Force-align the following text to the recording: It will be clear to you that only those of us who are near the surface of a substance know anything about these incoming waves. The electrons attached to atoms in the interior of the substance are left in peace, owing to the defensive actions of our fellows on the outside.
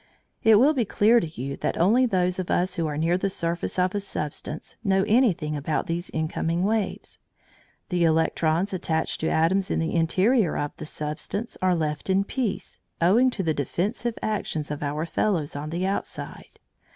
It 0.43 0.55
will 0.55 0.73
be 0.73 0.83
clear 0.83 1.19
to 1.19 1.27
you 1.39 1.55
that 1.57 1.77
only 1.77 2.07
those 2.07 2.39
of 2.39 2.49
us 2.49 2.73
who 2.73 2.87
are 2.87 2.97
near 2.97 3.19
the 3.19 3.29
surface 3.29 3.77
of 3.77 3.93
a 3.93 3.99
substance 3.99 4.75
know 4.83 5.05
anything 5.07 5.55
about 5.55 5.85
these 5.85 6.09
incoming 6.09 6.63
waves. 6.63 7.19
The 7.89 8.05
electrons 8.05 8.73
attached 8.73 9.19
to 9.19 9.29
atoms 9.29 9.69
in 9.69 9.77
the 9.77 9.93
interior 9.93 10.57
of 10.57 10.71
the 10.77 10.87
substance 10.87 11.55
are 11.61 11.75
left 11.75 12.09
in 12.09 12.23
peace, 12.23 12.79
owing 12.99 13.29
to 13.29 13.43
the 13.43 13.53
defensive 13.53 14.17
actions 14.23 14.71
of 14.71 14.81
our 14.81 15.05
fellows 15.05 15.55
on 15.55 15.69
the 15.69 15.85
outside. 15.85 16.59